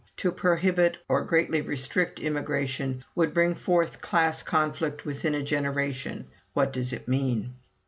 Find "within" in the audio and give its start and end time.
5.05-5.35